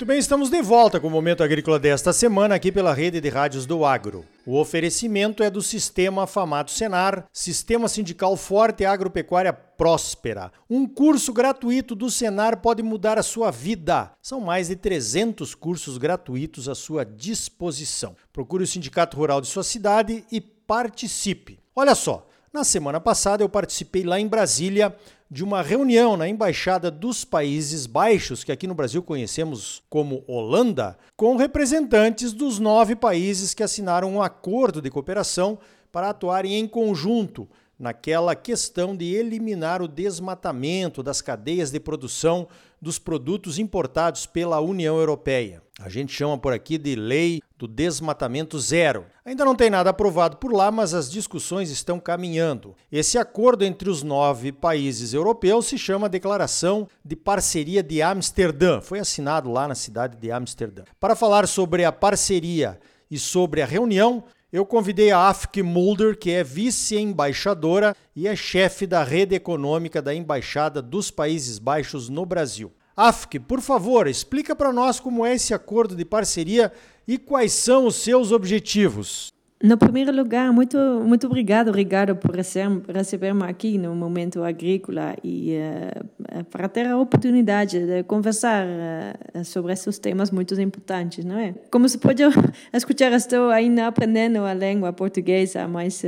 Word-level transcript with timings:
Muito 0.00 0.08
bem, 0.08 0.18
estamos 0.18 0.48
de 0.48 0.62
volta 0.62 0.98
com 0.98 1.08
o 1.08 1.10
Momento 1.10 1.42
Agrícola 1.42 1.78
desta 1.78 2.10
semana 2.10 2.54
aqui 2.54 2.72
pela 2.72 2.94
rede 2.94 3.20
de 3.20 3.28
rádios 3.28 3.66
do 3.66 3.84
Agro. 3.84 4.24
O 4.46 4.58
oferecimento 4.58 5.42
é 5.42 5.50
do 5.50 5.60
Sistema 5.60 6.26
Famato 6.26 6.70
Senar, 6.70 7.26
Sistema 7.30 7.86
Sindical 7.86 8.34
Forte 8.34 8.82
e 8.82 8.86
Agropecuária 8.86 9.52
Próspera. 9.52 10.50
Um 10.70 10.86
curso 10.86 11.34
gratuito 11.34 11.94
do 11.94 12.10
Senar 12.10 12.62
pode 12.62 12.82
mudar 12.82 13.18
a 13.18 13.22
sua 13.22 13.50
vida. 13.50 14.10
São 14.22 14.40
mais 14.40 14.68
de 14.68 14.76
300 14.76 15.54
cursos 15.54 15.98
gratuitos 15.98 16.66
à 16.66 16.74
sua 16.74 17.04
disposição. 17.04 18.16
Procure 18.32 18.64
o 18.64 18.66
Sindicato 18.66 19.18
Rural 19.18 19.42
de 19.42 19.48
sua 19.48 19.62
cidade 19.62 20.24
e 20.32 20.40
participe. 20.40 21.58
Olha 21.76 21.94
só, 21.94 22.26
na 22.52 22.64
semana 22.64 23.00
passada 23.00 23.42
eu 23.42 23.48
participei 23.48 24.02
lá 24.02 24.18
em 24.18 24.26
Brasília 24.26 24.94
de 25.30 25.44
uma 25.44 25.62
reunião 25.62 26.16
na 26.16 26.28
Embaixada 26.28 26.90
dos 26.90 27.24
Países 27.24 27.86
Baixos, 27.86 28.42
que 28.42 28.50
aqui 28.50 28.66
no 28.66 28.74
Brasil 28.74 29.00
conhecemos 29.02 29.82
como 29.88 30.24
Holanda, 30.26 30.98
com 31.16 31.36
representantes 31.36 32.32
dos 32.32 32.58
nove 32.58 32.96
países 32.96 33.54
que 33.54 33.62
assinaram 33.62 34.12
um 34.12 34.20
acordo 34.20 34.82
de 34.82 34.90
cooperação 34.90 35.58
para 35.92 36.10
atuarem 36.10 36.58
em 36.58 36.66
conjunto 36.66 37.48
naquela 37.78 38.34
questão 38.34 38.96
de 38.96 39.14
eliminar 39.14 39.80
o 39.80 39.88
desmatamento 39.88 41.02
das 41.02 41.20
cadeias 41.22 41.70
de 41.70 41.78
produção 41.78 42.48
dos 42.80 42.98
produtos 42.98 43.58
importados 43.58 44.26
pela 44.26 44.60
União 44.60 44.98
Europeia. 44.98 45.62
A 45.78 45.88
gente 45.88 46.12
chama 46.12 46.36
por 46.38 46.52
aqui 46.52 46.78
de 46.78 46.94
Lei 46.94 47.40
do 47.58 47.68
Desmatamento 47.68 48.58
Zero. 48.58 49.04
Ainda 49.24 49.44
não 49.44 49.54
tem 49.54 49.70
nada 49.70 49.90
aprovado 49.90 50.36
por 50.38 50.52
lá, 50.52 50.70
mas 50.70 50.94
as 50.94 51.10
discussões 51.10 51.70
estão 51.70 52.00
caminhando. 52.00 52.74
Esse 52.90 53.18
acordo 53.18 53.64
entre 53.64 53.88
os 53.88 54.02
nove 54.02 54.52
países 54.52 55.12
europeus 55.12 55.66
se 55.66 55.76
chama 55.76 56.08
Declaração 56.08 56.88
de 57.04 57.16
Parceria 57.16 57.82
de 57.82 58.00
Amsterdã. 58.00 58.80
Foi 58.80 58.98
assinado 58.98 59.50
lá 59.50 59.68
na 59.68 59.74
cidade 59.74 60.16
de 60.16 60.30
Amsterdã. 60.30 60.84
Para 60.98 61.16
falar 61.16 61.46
sobre 61.46 61.84
a 61.84 61.92
parceria 61.92 62.80
e 63.10 63.18
sobre 63.18 63.60
a 63.60 63.66
reunião, 63.66 64.24
eu 64.52 64.66
convidei 64.66 65.12
a 65.12 65.28
Afke 65.28 65.62
Mulder, 65.62 66.18
que 66.18 66.30
é 66.30 66.42
vice-embaixadora 66.42 67.94
e 68.16 68.26
é 68.26 68.34
chefe 68.34 68.84
da 68.84 69.04
rede 69.04 69.34
econômica 69.34 70.02
da 70.02 70.12
Embaixada 70.12 70.82
dos 70.82 71.10
Países 71.10 71.58
Baixos 71.58 72.08
no 72.08 72.26
Brasil. 72.26 72.72
Afke, 72.96 73.38
por 73.38 73.60
favor, 73.60 74.08
explica 74.08 74.54
para 74.56 74.72
nós 74.72 74.98
como 74.98 75.24
é 75.24 75.34
esse 75.34 75.54
acordo 75.54 75.94
de 75.94 76.04
parceria 76.04 76.72
e 77.06 77.16
quais 77.16 77.52
são 77.52 77.86
os 77.86 77.94
seus 77.96 78.32
objetivos. 78.32 79.32
No 79.62 79.76
primeiro 79.76 80.10
lugar, 80.10 80.50
muito 80.52 80.76
muito 81.04 81.26
obrigado, 81.26 81.70
Ricardo, 81.70 82.16
por 82.16 82.34
receber-me 82.34 83.44
aqui 83.44 83.76
no 83.76 83.94
Momento 83.94 84.42
Agrícola 84.42 85.14
e 85.22 85.54
uh, 85.58 86.06
para 86.50 86.68
ter 86.68 86.86
a 86.86 86.96
oportunidade 86.96 87.84
de 87.84 88.02
conversar 88.04 88.64
uh, 88.66 89.44
sobre 89.44 89.72
esses 89.72 89.98
temas 89.98 90.30
muito 90.30 90.58
importantes, 90.60 91.24
não 91.24 91.38
é? 91.38 91.54
Como 91.70 91.88
se 91.88 91.98
pode 91.98 92.22
escutar, 92.72 93.12
estou 93.12 93.50
ainda 93.50 93.86
aprendendo 93.86 94.44
a 94.44 94.54
língua 94.54 94.92
portuguesa, 94.92 95.66
mas 95.66 96.02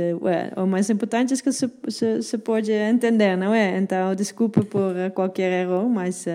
o 0.55 0.65
mais 0.65 0.89
importante 0.89 1.33
é 1.33 1.37
que 1.37 1.51
se, 1.51 1.69
se, 1.87 2.21
se, 2.21 2.37
pode 2.37 2.71
entender, 2.71 3.35
não 3.37 3.53
é? 3.53 3.77
Então, 3.77 4.15
desculpe 4.15 4.63
por 4.63 4.93
qualquer 5.13 5.51
erro, 5.63 5.89
mas 5.89 6.25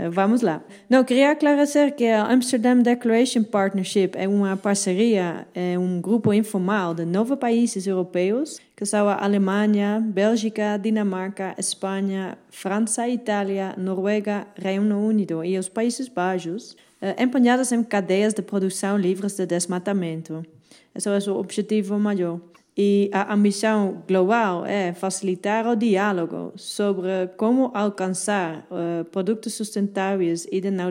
eh, 0.00 0.08
vamos 0.08 0.40
lá. 0.40 0.62
Não, 0.88 1.04
queria 1.04 1.32
aclarecer 1.32 1.94
que 1.94 2.06
a 2.06 2.24
Amsterdam 2.24 2.78
Declaration 2.78 3.42
Partnership 3.42 4.12
é 4.14 4.28
uma 4.28 4.56
parceria, 4.56 5.46
é 5.54 5.78
um 5.78 6.00
grupo 6.00 6.32
informal 6.32 6.94
de 6.94 7.04
nove 7.04 7.36
países 7.36 7.86
europeus, 7.86 8.58
que 8.80 8.86
são 8.86 9.06
a 9.10 9.22
Alemanha, 9.22 10.00
Bélgica, 10.02 10.78
Dinamarca, 10.78 11.54
Espanha, 11.58 12.38
França, 12.48 13.06
Itália, 13.06 13.74
Noruega, 13.76 14.46
Reino 14.56 15.06
Unido 15.06 15.44
e 15.44 15.58
os 15.58 15.68
Países 15.68 16.08
Baixos, 16.08 16.74
eh, 16.98 17.22
empenhadas 17.22 17.72
em 17.72 17.84
cadeias 17.84 18.32
de 18.32 18.40
produção 18.40 18.96
livres 18.96 19.36
de 19.36 19.44
desmatamento. 19.44 20.42
Esse 20.94 21.10
é 21.10 21.30
o 21.30 21.36
objetivo 21.36 21.98
maior. 21.98 22.40
E 22.82 23.10
a 23.12 23.34
ambição 23.34 24.02
global 24.08 24.64
é 24.64 24.94
facilitar 24.94 25.68
o 25.68 25.76
diálogo 25.76 26.54
sobre 26.56 27.28
como 27.36 27.70
alcançar 27.74 28.66
uh, 28.70 29.04
produtos 29.04 29.52
sustentáveis 29.52 30.48
e 30.50 30.62
de 30.62 30.70
não 30.70 30.90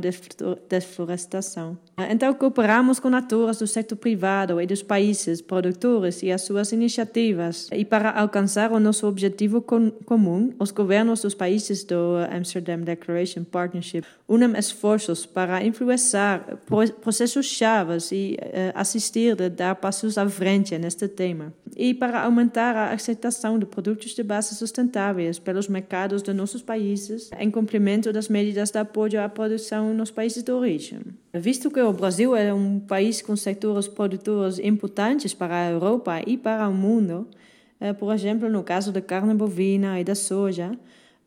desflorestação. 0.69 1.75
Então, 2.07 2.31
cooperamos 2.35 2.99
com 2.99 3.13
atores 3.15 3.57
do 3.57 3.65
setor 3.65 3.95
privado 3.95 4.61
e 4.61 4.67
dos 4.67 4.83
países 4.83 5.41
produtores 5.41 6.21
e 6.21 6.31
as 6.31 6.43
suas 6.43 6.71
iniciativas. 6.71 7.67
E 7.71 7.83
para 7.83 8.11
alcançar 8.11 8.71
o 8.71 8.79
nosso 8.79 9.07
objetivo 9.07 9.59
com 9.59 9.89
comum, 10.05 10.53
os 10.59 10.69
governos 10.69 11.23
dos 11.23 11.33
países 11.33 11.83
do 11.83 12.17
Amsterdam 12.31 12.81
Declaration 12.81 13.43
Partnership 13.43 14.03
unem 14.27 14.55
esforços 14.59 15.25
para 15.25 15.65
influenciar 15.65 16.59
processos 17.01 17.47
chaves 17.47 18.11
e 18.11 18.37
uh, 18.39 18.71
assistir 18.75 19.41
a 19.41 19.49
dar 19.49 19.73
passos 19.75 20.19
à 20.19 20.29
frente 20.29 20.77
neste 20.77 21.07
tema. 21.07 21.51
E 21.81 21.93
para 21.93 22.23
aumentar 22.23 22.75
a 22.75 22.91
aceitação 22.91 23.57
de 23.57 23.65
produtos 23.65 24.13
de 24.13 24.21
base 24.21 24.53
sustentáveis 24.53 25.39
pelos 25.39 25.69
mercados 25.69 26.21
de 26.21 26.33
nossos 26.33 26.61
países, 26.61 27.29
em 27.39 27.49
cumprimento 27.49 28.11
das 28.11 28.27
medidas 28.27 28.69
de 28.69 28.77
apoio 28.77 29.23
à 29.23 29.29
produção 29.29 29.93
nos 29.93 30.11
países 30.11 30.43
de 30.43 30.51
origem. 30.51 30.99
Visto 31.33 31.71
que 31.71 31.79
o 31.79 31.93
Brasil 31.93 32.35
é 32.35 32.53
um 32.53 32.81
país 32.81 33.21
com 33.21 33.33
setores 33.33 33.87
produtores 33.87 34.59
importantes 34.59 35.33
para 35.33 35.55
a 35.55 35.71
Europa 35.71 36.21
e 36.27 36.37
para 36.37 36.67
o 36.67 36.73
mundo, 36.73 37.25
eh, 37.79 37.93
por 37.93 38.13
exemplo, 38.13 38.49
no 38.49 38.61
caso 38.61 38.91
da 38.91 39.01
carne 39.01 39.33
bovina 39.33 40.01
e 40.01 40.03
da 40.03 40.15
soja, 40.15 40.77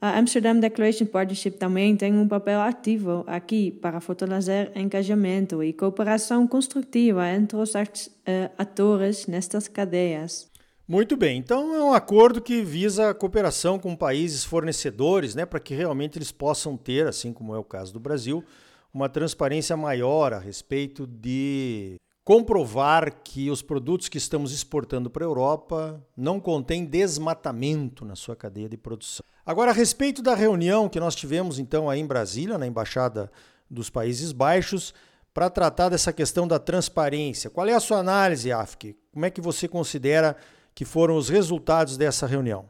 a 0.03 0.19
Amsterdam 0.19 0.59
Declaration 0.59 1.07
Partnership 1.07 1.53
também 1.53 1.97
tem 1.97 2.13
um 2.13 2.27
papel 2.27 2.61
ativo 2.61 3.23
aqui 3.25 3.71
para 3.71 4.01
fortalecer 4.01 4.73
engajamento 4.75 5.63
e 5.63 5.73
cooperação 5.73 6.45
construtiva 6.45 7.31
entre 7.31 7.57
os 7.57 7.73
eh, 7.77 8.51
atores 8.59 9.29
nestas 9.29 9.69
cadeias. 9.69 10.51
Muito 10.89 11.17
bem, 11.17 11.39
então 11.39 11.73
é 11.73 11.85
um 11.85 11.95
acordo 11.95 12.41
que 12.41 12.63
visa 12.63 13.11
a 13.11 13.15
cooperação 13.15 13.79
com 13.79 13.95
países 13.95 14.43
fornecedores, 14.43 15.37
né, 15.37 15.47
para 15.47 15.61
que 15.61 15.73
realmente 15.73 16.19
eles 16.19 16.33
possam 16.33 16.77
ter, 16.77 17.07
assim 17.07 17.33
como 17.33 17.55
é 17.55 17.59
o 17.59 17.65
caso 17.65 17.93
do 17.93 18.01
Brasil, 18.01 18.45
uma 18.93 19.09
transparência 19.09 19.77
maior 19.77 20.33
a 20.33 20.41
respeito 20.41 21.07
de 21.07 21.95
comprovar 22.25 23.23
que 23.25 23.51
os 23.51 23.63
produtos 23.63 24.09
que 24.09 24.19
estamos 24.19 24.53
exportando 24.53 25.11
para 25.11 25.25
a 25.25 25.29
Europa 25.29 26.05
não 26.17 26.39
contêm 26.39 26.85
desmatamento 26.85 28.05
na 28.05 28.15
sua 28.15 28.37
cadeia 28.37 28.69
de 28.69 28.77
produção. 28.77 29.25
Agora, 29.45 29.73
a 29.73 29.75
respeito 29.75 30.23
da 30.23 30.35
reunião 30.35 30.89
que 30.89 31.01
nós 31.01 31.17
tivemos 31.17 31.59
então 31.59 31.91
aí 31.91 32.01
em 32.01 32.07
Brasília, 32.07 32.59
na 32.59 32.67
Embaixada 32.67 33.31
dos 33.69 33.91
Países 33.91 34.31
Baixos, 34.31 34.95
para 35.35 35.51
tratar 35.51 35.89
dessa 35.89 36.13
questão 36.13 36.47
da 36.47 36.59
transparência. 36.59 37.51
Qual 37.51 37.67
é 37.67 37.73
a 37.73 37.81
sua 37.81 37.99
análise, 37.99 38.53
Afke? 38.53 38.97
Como 39.13 39.25
é 39.25 39.31
que 39.31 39.41
você 39.41 39.67
considera 39.67 40.37
que 40.75 40.85
foram 40.85 41.17
os 41.17 41.29
resultados 41.29 41.97
dessa 41.97 42.27
reunião? 42.27 42.69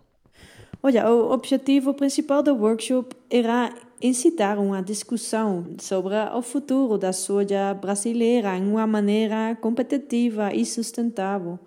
Olha, 0.81 1.11
o 1.11 1.33
objetivo 1.33 1.95
principal 1.95 2.43
do 2.43 2.55
workshop 2.55 3.15
era 3.29 3.73
incitar 4.01 4.59
uma 4.59 4.83
discussão 4.83 5.67
sobre 5.79 6.15
o 6.35 6.43
futuro 6.43 6.99
da 6.99 7.13
soja 7.13 7.75
brasileira 7.75 8.57
em 8.57 8.67
uma 8.67 8.87
maneira 8.87 9.57
competitiva 9.61 10.53
e 10.55 10.65
sustentável. 10.65 11.59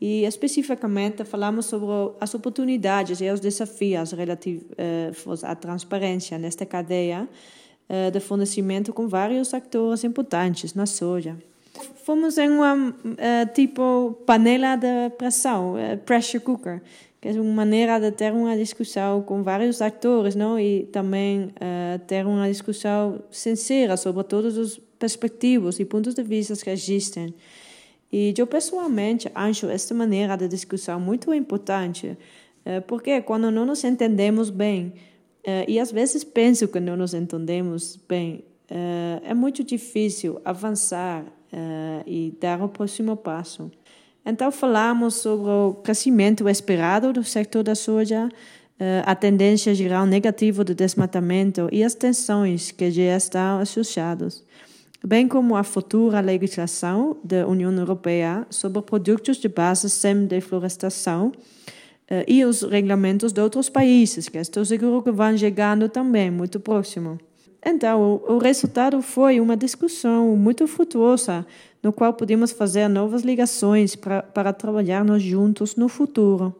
E 0.00 0.24
especificamente 0.24 1.24
falamos 1.24 1.66
sobre 1.66 2.14
as 2.20 2.34
oportunidades 2.34 3.20
e 3.20 3.30
os 3.30 3.40
desafios 3.40 4.12
relativos 4.12 5.44
à 5.44 5.54
transparência 5.54 6.38
nesta 6.38 6.66
cadeia 6.66 7.28
eh, 7.88 8.10
de 8.10 8.20
fornecimento 8.20 8.92
com 8.92 9.06
vários 9.06 9.52
atores 9.52 10.02
importantes 10.02 10.74
na 10.74 10.86
soja. 10.86 11.36
Fomos 12.04 12.36
em 12.36 12.50
uma 12.50 12.74
uh, 12.74 13.54
tipo 13.54 14.18
panela 14.26 14.76
de 14.76 15.10
pressão, 15.16 15.74
pressure 16.04 16.42
cooker, 16.42 16.82
que 17.22 17.28
é 17.28 17.32
uma 17.40 17.44
maneira 17.44 18.00
de 18.00 18.10
ter 18.10 18.32
uma 18.32 18.56
discussão 18.56 19.22
com 19.22 19.44
vários 19.44 19.80
atores, 19.80 20.34
não? 20.34 20.58
E 20.58 20.86
também 20.86 21.44
uh, 21.44 21.98
ter 22.04 22.26
uma 22.26 22.48
discussão 22.48 23.22
sincera 23.30 23.96
sobre 23.96 24.24
todos 24.24 24.58
os 24.58 24.80
perspectivas 24.98 25.78
e 25.78 25.84
pontos 25.84 26.14
de 26.16 26.22
vista 26.24 26.56
que 26.56 26.68
existem. 26.68 27.32
E 28.12 28.34
eu 28.36 28.46
pessoalmente 28.46 29.30
acho 29.36 29.68
esta 29.68 29.94
maneira 29.94 30.36
de 30.36 30.48
discussão 30.48 30.98
muito 31.00 31.32
importante, 31.32 32.18
porque 32.86 33.22
quando 33.22 33.50
não 33.50 33.64
nos 33.64 33.82
entendemos 33.84 34.50
bem, 34.50 34.92
e 35.66 35.80
às 35.80 35.90
vezes 35.90 36.22
penso 36.22 36.68
que 36.68 36.78
não 36.78 36.94
nos 36.94 37.14
entendemos 37.14 37.98
bem, 38.06 38.44
é 39.24 39.32
muito 39.32 39.64
difícil 39.64 40.38
avançar 40.44 41.24
e 42.06 42.36
dar 42.38 42.62
o 42.62 42.68
próximo 42.68 43.16
passo. 43.16 43.70
Então, 44.24 44.52
falamos 44.52 45.16
sobre 45.16 45.50
o 45.50 45.74
crescimento 45.82 46.48
esperado 46.48 47.12
do 47.12 47.24
setor 47.24 47.64
da 47.64 47.74
soja, 47.74 48.28
uh, 48.28 49.02
a 49.04 49.14
tendência 49.16 49.74
geral 49.74 50.06
negativa 50.06 50.62
do 50.62 50.74
desmatamento 50.74 51.68
e 51.72 51.82
as 51.82 51.94
tensões 51.94 52.70
que 52.70 52.88
já 52.90 53.16
estão 53.16 53.58
associadas, 53.58 54.44
bem 55.04 55.26
como 55.26 55.56
a 55.56 55.64
futura 55.64 56.20
legislação 56.20 57.16
da 57.24 57.48
União 57.48 57.72
Europeia 57.72 58.46
sobre 58.48 58.80
produtos 58.82 59.38
de 59.38 59.48
base 59.48 59.90
sem 59.90 60.24
deflorestação 60.26 61.32
uh, 62.08 62.24
e 62.28 62.44
os 62.44 62.62
regulamentos 62.62 63.32
de 63.32 63.40
outros 63.40 63.68
países, 63.68 64.28
que 64.28 64.38
estou 64.38 64.64
seguro 64.64 65.02
que 65.02 65.10
vão 65.10 65.36
chegando 65.36 65.88
também 65.88 66.30
muito 66.30 66.60
próximo. 66.60 67.18
Então, 67.64 68.20
o 68.26 68.38
resultado 68.38 69.00
foi 69.00 69.40
uma 69.40 69.56
discussão 69.56 70.36
muito 70.36 70.66
frutuosa, 70.66 71.46
no 71.82 71.92
qual 71.92 72.14
podemos 72.14 72.52
fazer 72.52 72.88
novas 72.88 73.22
ligações 73.22 73.96
para, 73.96 74.22
para 74.22 74.52
trabalharmos 74.52 75.22
juntos 75.22 75.76
no 75.76 75.88
futuro. 75.88 76.54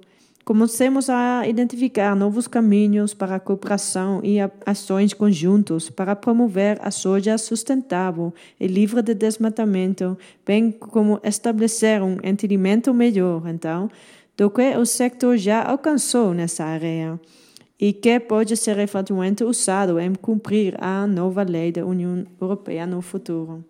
Comecemos 0.44 1.08
a 1.08 1.46
identificar 1.46 2.16
novos 2.16 2.48
caminhos 2.48 3.14
para 3.14 3.36
a 3.36 3.40
cooperação 3.40 4.20
e 4.24 4.38
ações 4.66 5.14
conjuntos 5.14 5.88
para 5.88 6.16
promover 6.16 6.80
a 6.82 6.90
soja 6.90 7.38
sustentável 7.38 8.34
e 8.58 8.66
livre 8.66 9.00
de 9.02 9.14
desmatamento, 9.14 10.18
bem 10.44 10.72
como 10.72 11.20
estabelecer 11.22 12.02
um 12.02 12.16
entendimento 12.24 12.92
melhor, 12.92 13.46
então, 13.46 13.88
do 14.36 14.50
que 14.50 14.76
o 14.76 14.84
sector 14.84 15.36
já 15.36 15.62
alcançou 15.62 16.34
nessa 16.34 16.64
área 16.64 17.20
e 17.78 17.92
que 17.92 18.18
pode 18.18 18.56
ser 18.56 18.78
efetivamente 18.80 19.44
usado 19.44 20.00
em 20.00 20.12
cumprir 20.12 20.74
a 20.82 21.06
nova 21.06 21.44
lei 21.44 21.70
da 21.70 21.86
União 21.86 22.26
Europeia 22.40 22.84
no 22.84 23.00
futuro. 23.00 23.64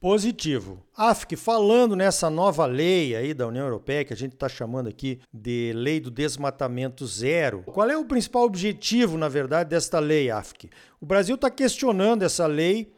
Positivo. 0.00 0.82
AFC, 0.96 1.36
falando 1.36 1.94
nessa 1.94 2.30
nova 2.30 2.64
lei 2.64 3.14
aí 3.14 3.34
da 3.34 3.46
União 3.46 3.66
Europeia, 3.66 4.02
que 4.02 4.14
a 4.14 4.16
gente 4.16 4.32
está 4.32 4.48
chamando 4.48 4.88
aqui 4.88 5.20
de 5.30 5.74
Lei 5.74 6.00
do 6.00 6.10
Desmatamento 6.10 7.06
Zero, 7.06 7.62
qual 7.66 7.90
é 7.90 7.98
o 7.98 8.06
principal 8.06 8.44
objetivo, 8.44 9.18
na 9.18 9.28
verdade, 9.28 9.68
desta 9.68 9.98
lei, 9.98 10.30
AFC? 10.30 10.70
O 10.98 11.04
Brasil 11.04 11.34
está 11.34 11.50
questionando 11.50 12.22
essa 12.22 12.46
lei 12.46 12.90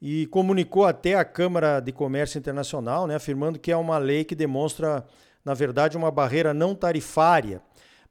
e 0.00 0.26
comunicou 0.28 0.86
até 0.86 1.16
à 1.16 1.24
Câmara 1.24 1.80
de 1.80 1.92
Comércio 1.92 2.38
Internacional, 2.38 3.06
né, 3.06 3.16
afirmando 3.16 3.58
que 3.58 3.70
é 3.70 3.76
uma 3.76 3.98
lei 3.98 4.24
que 4.24 4.34
demonstra, 4.34 5.04
na 5.44 5.52
verdade, 5.52 5.98
uma 5.98 6.10
barreira 6.10 6.54
não 6.54 6.74
tarifária 6.74 7.60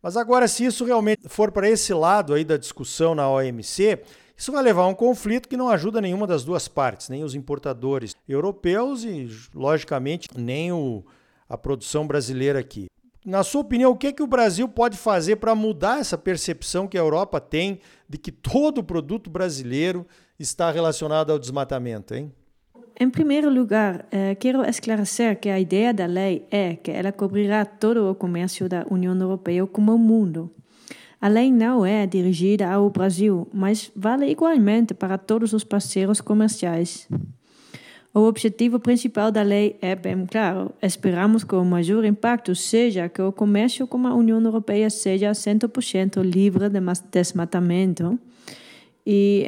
mas 0.01 0.15
agora, 0.15 0.47
se 0.47 0.63
isso 0.63 0.85
realmente 0.85 1.27
for 1.27 1.51
para 1.51 1.69
esse 1.69 1.93
lado 1.93 2.33
aí 2.33 2.45
da 2.45 2.55
discussão 2.55 3.15
na 3.15 3.29
OMC, 3.29 3.99
isso 4.37 4.51
vai 4.51 4.61
levar 4.61 4.83
a 4.83 4.87
um 4.87 4.93
conflito 4.93 5.49
que 5.49 5.57
não 5.57 5.67
ajuda 5.67 5.99
nenhuma 5.99 6.27
das 6.27 6.43
duas 6.43 6.67
partes, 6.67 7.09
nem 7.09 7.23
os 7.23 7.33
importadores 7.33 8.15
europeus 8.29 9.03
e, 9.03 9.27
logicamente, 9.53 10.29
nem 10.37 10.71
o, 10.71 11.03
a 11.49 11.57
produção 11.57 12.05
brasileira 12.05 12.59
aqui. 12.59 12.85
Na 13.25 13.43
sua 13.43 13.61
opinião, 13.61 13.91
o 13.91 13.97
que, 13.97 14.07
é 14.07 14.13
que 14.13 14.21
o 14.21 14.27
Brasil 14.27 14.69
pode 14.69 14.95
fazer 14.95 15.37
para 15.37 15.55
mudar 15.55 15.99
essa 15.99 16.17
percepção 16.17 16.87
que 16.87 16.97
a 16.97 17.01
Europa 17.01 17.41
tem 17.41 17.79
de 18.07 18.17
que 18.17 18.31
todo 18.31 18.83
produto 18.83 19.29
brasileiro 19.29 20.05
está 20.39 20.69
relacionado 20.71 21.31
ao 21.31 21.39
desmatamento, 21.39 22.13
hein? 22.13 22.31
Em 22.99 23.09
primeiro 23.09 23.49
lugar, 23.49 24.07
eh, 24.11 24.33
quero 24.35 24.63
esclarecer 24.63 25.39
que 25.39 25.49
a 25.49 25.59
ideia 25.59 25.93
da 25.93 26.05
lei 26.05 26.47
é 26.49 26.75
que 26.75 26.89
ela 26.89 27.11
cobrirá 27.11 27.65
todo 27.65 28.09
o 28.09 28.15
comércio 28.15 28.69
da 28.69 28.85
União 28.89 29.15
Europeia 29.19 29.67
como 29.67 29.93
o 29.93 29.99
mundo. 29.99 30.51
A 31.19 31.27
lei 31.27 31.51
não 31.51 31.85
é 31.85 32.05
dirigida 32.05 32.69
ao 32.69 32.89
Brasil, 32.89 33.47
mas 33.53 33.91
vale 33.95 34.29
igualmente 34.29 34.93
para 34.93 35.17
todos 35.17 35.51
os 35.53 35.63
parceiros 35.63 36.21
comerciais. 36.21 37.07
O 38.13 38.21
objetivo 38.21 38.79
principal 38.79 39.31
da 39.31 39.41
lei 39.41 39.77
é 39.81 39.95
bem 39.95 40.25
claro. 40.25 40.71
Esperamos 40.81 41.43
que 41.43 41.55
o 41.55 41.63
maior 41.63 42.03
impacto 42.05 42.55
seja 42.55 43.09
que 43.09 43.21
o 43.21 43.31
comércio 43.31 43.85
com 43.85 44.07
a 44.07 44.13
União 44.13 44.41
Europeia 44.41 44.89
seja 44.89 45.31
100% 45.31 46.21
livre 46.23 46.69
de 46.69 46.79
desmatamento 47.11 48.17
e, 49.09 49.45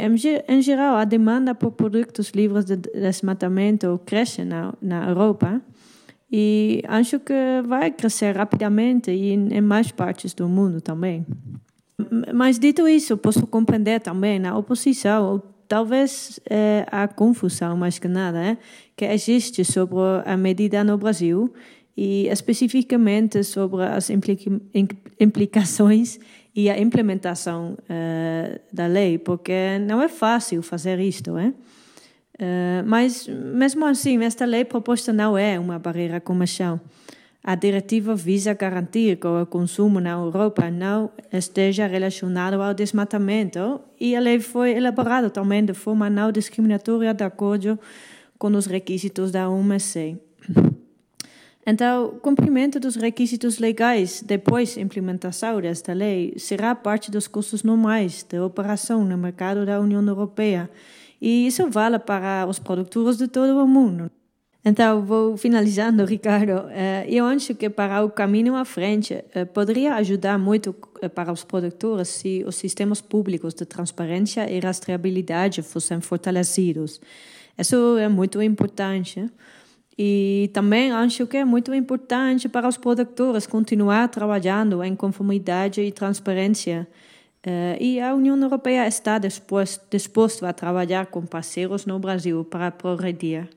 em 0.48 0.62
geral, 0.62 0.96
a 0.96 1.04
demanda 1.04 1.54
por 1.54 1.72
produtos 1.72 2.30
livres 2.30 2.64
de 2.64 2.78
desmatamento 2.78 4.00
cresce 4.06 4.46
na, 4.46 4.74
na 4.82 5.10
Europa 5.10 5.62
e 6.32 6.84
acho 6.88 7.20
que 7.20 7.34
vai 7.66 7.92
crescer 7.92 8.36
rapidamente 8.36 9.12
e 9.12 9.32
em, 9.32 9.62
mais 9.62 9.92
partes 9.92 10.34
do 10.34 10.48
mundo 10.48 10.82
também. 10.82 11.26
Mas, 12.34 12.58
dito 12.58 12.88
isso, 12.88 13.18
posso 13.18 13.46
compreender 13.48 14.00
também 14.00 14.46
a 14.46 14.58
oposição, 14.58 15.32
ou 15.32 15.40
talvez 15.68 16.40
a 16.92 17.08
confusão, 17.08 17.76
mais 17.76 18.00
que 18.00 18.08
nada, 18.08 18.40
é, 18.40 18.58
que 18.96 19.06
existe 19.06 19.64
sobre 19.66 20.00
a 20.26 20.38
medida 20.38 20.84
no 20.84 20.98
Brasil 20.98 21.54
e 21.96 22.28
especificamente 22.28 23.44
sobre 23.44 23.84
as 23.84 24.10
implica 24.10 24.50
implicações 25.20 26.18
e 26.56 26.70
a 26.70 26.80
implementação 26.80 27.74
uh, 27.74 28.60
da 28.74 28.88
lei, 28.88 29.18
porque 29.18 29.78
não 29.80 30.02
é 30.02 30.08
fácil 30.08 30.62
fazer 30.62 31.00
isto, 31.00 31.38
é? 31.38 31.54
Uh, 32.40 32.86
mas, 32.86 33.28
mesmo 33.28 33.86
assim, 33.86 34.24
esta 34.24 34.46
lei 34.46 34.64
proposta 34.64 35.12
não 35.12 35.38
é 35.38 35.60
uma 35.60 35.78
barreira 35.78 36.22
comercial. 36.22 36.80
A 37.44 37.56
diretiva 37.56 38.16
visa 38.16 38.54
garantir 38.54 39.18
que 39.18 39.28
o 39.28 39.46
consumo 39.46 40.00
na 40.00 40.12
Europa 40.12 40.70
não 40.70 41.10
esteja 41.32 41.88
relacionado 41.88 42.62
ao 42.62 42.74
desmatamento 42.74 43.82
e 44.00 44.16
a 44.16 44.20
lei 44.20 44.40
foi 44.40 44.72
elaborada 44.72 45.30
também 45.30 45.64
de 45.64 45.74
forma 45.74 46.10
não 46.10 46.32
discriminatória 46.32 47.14
de 47.14 47.24
acordo 47.24 47.80
com 48.38 48.48
os 48.50 48.66
requisitos 48.66 49.32
da 49.32 49.50
OMC. 49.50 50.18
Então, 51.66 52.18
cumprimento 52.22 52.80
dos 52.80 52.96
requisitos 52.96 53.60
legais 53.60 54.22
depois 54.22 54.76
da 54.76 54.82
implementação 54.82 55.62
desta 55.62 55.94
lei 55.94 56.34
será 56.38 56.74
parte 56.74 57.12
dos 57.12 57.28
custos 57.28 57.64
normais 57.64 58.24
de 58.24 58.40
operação 58.40 59.06
no 59.06 59.18
mercado 59.18 59.66
da 59.66 59.80
União 59.80 60.06
Europeia, 60.06 60.70
e 61.22 61.48
isso 61.48 61.70
vale 61.70 62.00
para 62.00 62.46
os 62.48 62.60
produtores 62.60 63.18
de 63.18 63.28
todo 63.28 63.58
o 63.62 63.68
mundo. 63.68 64.10
Então, 64.64 65.06
vou 65.06 65.38
finalizando, 65.38 66.04
Ricardo. 66.06 66.70
Eh, 66.70 67.06
eu 67.10 67.26
acho 67.26 67.56
que 67.56 67.70
para 67.70 68.04
o 68.04 68.10
caminho 68.10 68.56
à 68.56 68.66
frente 68.66 69.24
eh, 69.34 69.46
poderia 69.46 69.96
ajudar 69.96 70.38
muito 70.38 70.76
eh, 71.02 71.08
para 71.08 71.32
os 71.32 71.44
produtores 71.44 72.10
se 72.10 72.44
os 72.46 72.56
sistemas 72.56 73.02
públicos 73.02 73.54
de 73.54 73.66
transparência 73.66 74.50
e 74.52 74.60
rastreabilidade 74.60 75.62
fossem 75.62 76.02
fortalecidos. 76.02 77.00
Isso 77.58 77.98
é 77.98 78.10
muito 78.10 78.42
importante. 78.42 79.26
E 79.98 80.50
também 80.54 80.92
acho 80.92 81.28
que 81.28 81.38
é 81.38 81.44
muito 81.44 81.74
importante 81.74 82.48
para 82.48 82.68
os 82.68 82.78
produtores 82.78 83.46
continuar 83.46 84.08
trabalhando 84.08 84.82
em 84.84 84.96
conformidade 84.96 85.82
e 85.82 85.92
transparência. 85.92 86.88
E 87.80 88.02
a 88.02 88.14
União 88.14 88.38
Europeia 88.38 88.86
está 88.88 89.18
disposto, 89.18 90.46
a 90.46 90.52
trabalhar 90.52 91.06
com 91.06 91.26
parceiros 91.26 91.86
no 91.86 91.98
Brasil 91.98 92.44
para 92.44 92.70
progredir. 92.70 93.48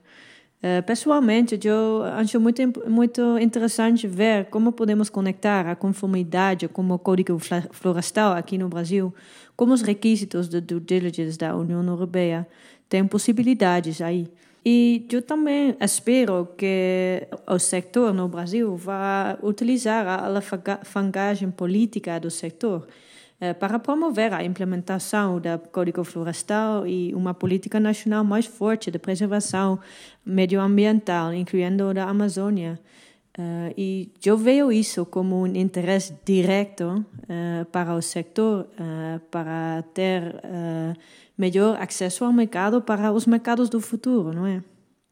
Uh, 0.63 0.81
pessoalmente, 0.83 1.59
eu 1.65 2.01
acho 2.03 2.39
muito, 2.39 2.61
muito 2.89 3.37
interessante 3.37 4.07
ver 4.07 4.45
como 4.45 4.71
podemos 4.71 5.09
conectar 5.09 5.67
a 5.67 5.75
conformidade 5.75 6.69
com 6.69 6.89
o 6.89 6.97
Código 6.97 7.37
Florestal 7.71 8.31
aqui 8.31 8.57
no 8.57 8.69
Brasil, 8.69 9.13
como 9.57 9.73
os 9.73 9.81
requisitos 9.81 10.47
de 10.47 10.61
due 10.61 10.79
diligence 10.79 11.37
da 11.37 11.53
União 11.53 11.85
Europeia 11.85 12.47
têm 12.87 13.05
possibilidades 13.05 13.99
aí. 13.99 14.25
E 14.65 15.05
eu 15.11 15.21
também 15.21 15.75
espero 15.81 16.47
que 16.57 17.27
o 17.45 17.59
setor 17.59 18.13
no 18.13 18.29
Brasil 18.29 18.77
vá 18.77 19.37
utilizar 19.43 20.07
a 20.07 20.25
alafangagem 20.25 21.51
política 21.51 22.17
do 22.21 22.31
setor 22.31 22.87
eh, 22.87 22.91
para 23.59 23.77
promover 23.77 24.33
a 24.33 24.43
implementação 24.43 25.39
do 25.39 25.59
Código 25.69 26.03
Florestal 26.03 26.87
e 26.87 27.13
uma 27.13 27.33
política 27.33 27.79
nacional 27.79 28.23
mais 28.23 28.45
forte 28.45 28.89
de 28.89 28.97
preservação 28.97 29.79
medioambiental, 30.25 31.33
incluindo 31.33 31.93
da 31.93 32.05
Amazônia. 32.05 32.79
Uh, 33.37 33.73
e 33.75 34.11
eu 34.23 34.37
vejo 34.37 34.71
isso 34.71 35.05
como 35.07 35.41
um 35.41 35.47
interesse 35.47 36.13
direto 36.23 37.03
uh, 37.23 37.65
para 37.71 37.95
o 37.95 38.01
setor, 38.01 38.67
para 39.31 39.83
ter 39.93 40.35
melhor 41.35 41.81
acesso 41.81 42.25
ao 42.25 42.31
mercado 42.31 42.79
para 42.81 43.11
os 43.11 43.25
mercados 43.25 43.69
do 43.69 43.81
futuro, 43.81 44.31
não 44.31 44.45
é? 44.45 44.61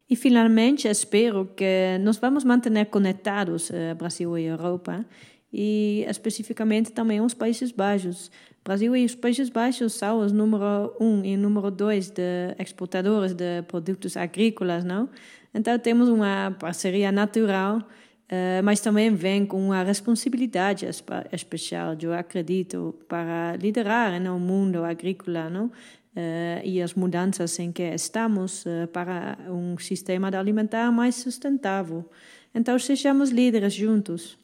E 0.08 0.16
finalmente 0.16 0.88
espero 0.88 1.50
que 1.56 1.98
nos 2.02 2.18
vamos 2.18 2.44
manter 2.44 2.86
conectados, 2.88 3.72
Brasil 3.98 4.38
e 4.38 4.44
Europa, 4.44 5.06
e 5.54 6.06
especificamente 6.08 6.92
também 6.92 7.22
os 7.22 7.34
Países 7.34 7.72
Baixos. 7.72 8.32
Brasil 8.64 8.96
e 8.96 9.06
os 9.06 9.16
Países 9.16 9.50
Baixos 9.50 9.94
são 9.94 10.20
os 10.20 10.32
número 10.32 10.96
um 11.00 11.24
e 11.24 11.36
número 11.36 11.72
dois 11.72 12.10
de 12.10 12.56
exportadores 12.60 13.34
de 13.34 13.62
produtos 13.64 14.16
agrícolas, 14.16 14.84
não? 14.84 15.10
Então 15.54 15.78
temos 15.80 16.10
uma 16.10 16.56
parceria 16.60 17.12
natural 17.12 17.82
Uh, 18.32 18.64
mas 18.64 18.80
também 18.80 19.14
vem 19.14 19.46
com 19.46 19.62
uma 19.62 19.84
responsabilidade 19.84 20.86
especial, 21.34 21.98
eu 22.02 22.14
acredito, 22.14 22.96
para 23.06 23.58
liderar 23.58 24.22
no 24.22 24.40
mundo 24.40 24.86
agrícola 24.86 25.50
não? 25.50 25.66
Uh, 25.66 26.64
e 26.64 26.82
as 26.82 26.94
mudanças 26.94 27.60
em 27.60 27.74
que 27.74 27.84
estamos 27.84 28.66
uh, 28.66 28.88
para 28.94 29.38
um 29.50 29.78
sistema 29.78 30.30
alimentar 30.30 30.94
mais 30.94 31.16
sustentável. 31.16 32.10
Então, 32.56 32.80
sejamos 32.80 33.32
líderes 33.32 33.74
juntos. 33.74 34.38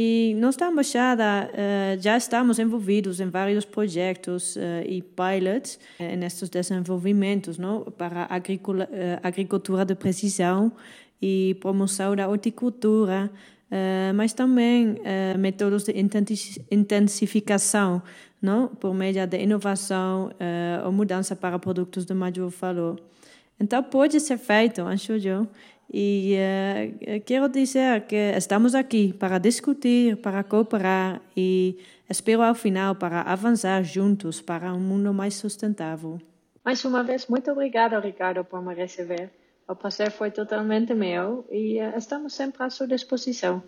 E 0.00 0.36
nós 0.38 0.54
da 0.54 0.68
Embaixada 0.68 1.50
já 1.98 2.16
estamos 2.16 2.60
envolvidos 2.60 3.18
em 3.18 3.28
vários 3.28 3.64
projetos 3.64 4.56
e 4.86 5.02
pilots 5.02 5.80
nestes 6.16 6.48
desenvolvimentos 6.48 7.58
não? 7.58 7.82
para 7.82 8.28
agricultura 9.20 9.84
de 9.84 9.96
precisão 9.96 10.70
e 11.20 11.56
promoção 11.60 12.14
da 12.14 12.28
horticultura 12.28 13.28
uh, 13.68 14.14
mas 14.14 14.32
também 14.32 14.90
uh, 14.90 15.38
métodos 15.38 15.84
de 15.84 15.94
intensificação, 16.70 18.02
não? 18.40 18.68
por 18.68 18.94
meio 18.94 19.26
da 19.26 19.38
inovação 19.38 20.26
uh, 20.26 20.86
ou 20.86 20.92
mudança 20.92 21.36
para 21.36 21.58
produtos 21.58 22.04
de 22.04 22.14
maior 22.14 22.48
valor. 22.48 23.00
Então, 23.60 23.82
pode 23.82 24.20
ser 24.20 24.38
feito, 24.38 24.82
acho 24.82 25.12
eu. 25.12 25.48
E 25.92 26.36
uh, 26.36 27.20
quero 27.24 27.48
dizer 27.48 28.02
que 28.02 28.14
estamos 28.36 28.74
aqui 28.74 29.14
para 29.14 29.38
discutir, 29.38 30.16
para 30.18 30.44
cooperar 30.44 31.22
e 31.34 31.78
espero 32.10 32.42
ao 32.42 32.54
final 32.54 32.94
para 32.94 33.22
avançar 33.22 33.82
juntos 33.82 34.40
para 34.40 34.74
um 34.74 34.80
mundo 34.80 35.14
mais 35.14 35.34
sustentável. 35.34 36.20
Mais 36.62 36.84
uma 36.84 37.02
vez, 37.02 37.26
muito 37.26 37.50
obrigada, 37.50 37.98
Ricardo, 37.98 38.44
por 38.44 38.62
me 38.62 38.74
receber. 38.74 39.30
O 39.66 39.74
prazer 39.74 40.10
foi 40.10 40.30
totalmente 40.30 40.92
meu 40.92 41.46
e 41.50 41.80
uh, 41.80 41.96
estamos 41.96 42.34
sempre 42.34 42.62
à 42.62 42.68
sua 42.68 42.86
disposição. 42.86 43.62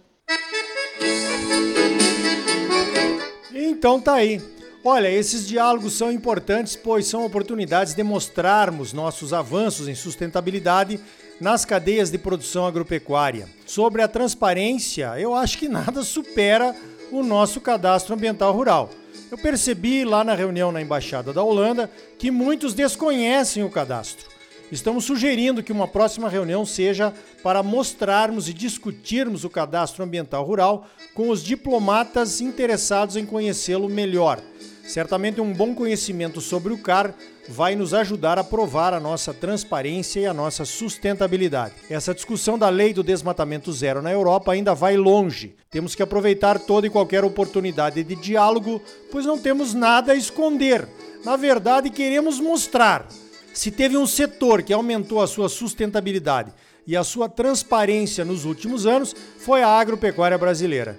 Então 3.54 3.98
tá 3.98 4.14
aí. 4.14 4.42
Olha, 4.82 5.10
esses 5.10 5.46
diálogos 5.46 5.92
são 5.92 6.10
importantes, 6.10 6.74
pois 6.74 7.06
são 7.06 7.24
oportunidades 7.24 7.94
de 7.94 8.02
mostrarmos 8.02 8.94
nossos 8.94 9.34
avanços 9.34 9.88
em 9.88 9.94
sustentabilidade 9.94 10.98
nas 11.40 11.64
cadeias 11.64 12.10
de 12.10 12.18
produção 12.18 12.66
agropecuária. 12.66 13.48
Sobre 13.66 14.02
a 14.02 14.08
transparência, 14.08 15.18
eu 15.18 15.34
acho 15.34 15.56
que 15.58 15.68
nada 15.68 16.02
supera 16.02 16.76
o 17.10 17.22
nosso 17.22 17.60
cadastro 17.60 18.14
ambiental 18.14 18.52
rural. 18.52 18.90
Eu 19.30 19.38
percebi 19.38 20.04
lá 20.04 20.22
na 20.22 20.34
reunião 20.34 20.70
na 20.70 20.82
Embaixada 20.82 21.32
da 21.32 21.42
Holanda 21.42 21.90
que 22.18 22.30
muitos 22.30 22.74
desconhecem 22.74 23.64
o 23.64 23.70
cadastro. 23.70 24.28
Estamos 24.70 25.04
sugerindo 25.04 25.62
que 25.62 25.72
uma 25.72 25.88
próxima 25.88 26.28
reunião 26.28 26.64
seja 26.64 27.12
para 27.42 27.62
mostrarmos 27.62 28.48
e 28.48 28.52
discutirmos 28.52 29.42
o 29.42 29.50
cadastro 29.50 30.04
ambiental 30.04 30.44
rural 30.44 30.86
com 31.12 31.28
os 31.30 31.42
diplomatas 31.42 32.40
interessados 32.40 33.16
em 33.16 33.26
conhecê-lo 33.26 33.88
melhor. 33.88 34.40
Certamente 34.86 35.40
um 35.40 35.52
bom 35.52 35.74
conhecimento 35.74 36.40
sobre 36.40 36.72
o 36.72 36.78
CAR 36.78 37.14
vai 37.48 37.74
nos 37.74 37.94
ajudar 37.94 38.38
a 38.38 38.44
provar 38.44 38.92
a 38.92 39.00
nossa 39.00 39.32
transparência 39.32 40.20
e 40.20 40.26
a 40.26 40.34
nossa 40.34 40.64
sustentabilidade. 40.64 41.74
Essa 41.88 42.14
discussão 42.14 42.58
da 42.58 42.68
lei 42.68 42.92
do 42.92 43.02
desmatamento 43.02 43.72
zero 43.72 44.02
na 44.02 44.12
Europa 44.12 44.52
ainda 44.52 44.74
vai 44.74 44.96
longe. 44.96 45.54
Temos 45.70 45.94
que 45.94 46.02
aproveitar 46.02 46.58
toda 46.58 46.86
e 46.86 46.90
qualquer 46.90 47.24
oportunidade 47.24 48.02
de 48.02 48.14
diálogo, 48.16 48.80
pois 49.10 49.26
não 49.26 49.38
temos 49.38 49.74
nada 49.74 50.12
a 50.12 50.16
esconder. 50.16 50.88
Na 51.24 51.36
verdade, 51.36 51.90
queremos 51.90 52.40
mostrar. 52.40 53.06
Se 53.52 53.70
teve 53.70 53.96
um 53.96 54.06
setor 54.06 54.62
que 54.62 54.72
aumentou 54.72 55.20
a 55.20 55.26
sua 55.26 55.48
sustentabilidade 55.48 56.52
e 56.86 56.96
a 56.96 57.04
sua 57.04 57.28
transparência 57.28 58.24
nos 58.24 58.44
últimos 58.44 58.86
anos, 58.86 59.14
foi 59.38 59.62
a 59.62 59.68
agropecuária 59.68 60.38
brasileira. 60.38 60.98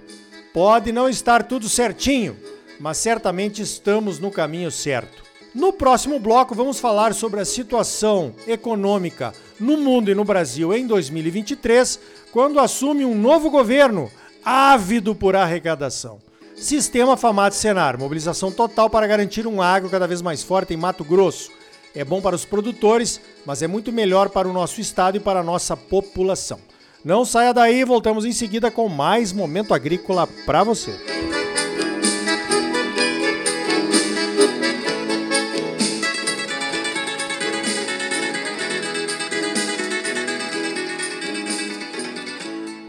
Pode 0.52 0.92
não 0.92 1.08
estar 1.08 1.44
tudo 1.44 1.68
certinho, 1.68 2.36
mas 2.82 2.98
certamente 2.98 3.62
estamos 3.62 4.18
no 4.18 4.28
caminho 4.28 4.68
certo. 4.68 5.22
No 5.54 5.72
próximo 5.72 6.18
bloco, 6.18 6.52
vamos 6.52 6.80
falar 6.80 7.14
sobre 7.14 7.38
a 7.38 7.44
situação 7.44 8.34
econômica 8.44 9.32
no 9.60 9.76
mundo 9.76 10.10
e 10.10 10.16
no 10.16 10.24
Brasil 10.24 10.74
em 10.74 10.84
2023, 10.84 12.00
quando 12.32 12.58
assume 12.58 13.04
um 13.04 13.14
novo 13.14 13.50
governo 13.50 14.10
ávido 14.44 15.14
por 15.14 15.36
arrecadação. 15.36 16.18
Sistema 16.56 17.16
Famate 17.16 17.54
Senar, 17.54 17.96
mobilização 17.96 18.50
total 18.50 18.90
para 18.90 19.06
garantir 19.06 19.46
um 19.46 19.62
agro 19.62 19.88
cada 19.88 20.08
vez 20.08 20.20
mais 20.20 20.42
forte 20.42 20.74
em 20.74 20.76
Mato 20.76 21.04
Grosso. 21.04 21.52
É 21.94 22.04
bom 22.04 22.20
para 22.20 22.34
os 22.34 22.44
produtores, 22.44 23.20
mas 23.46 23.62
é 23.62 23.68
muito 23.68 23.92
melhor 23.92 24.28
para 24.28 24.48
o 24.48 24.52
nosso 24.52 24.80
estado 24.80 25.16
e 25.16 25.20
para 25.20 25.38
a 25.38 25.44
nossa 25.44 25.76
população. 25.76 26.58
Não 27.04 27.24
saia 27.24 27.54
daí, 27.54 27.84
voltamos 27.84 28.24
em 28.24 28.32
seguida 28.32 28.72
com 28.72 28.88
mais 28.88 29.32
momento 29.32 29.72
agrícola 29.72 30.26
para 30.44 30.64
você. 30.64 31.31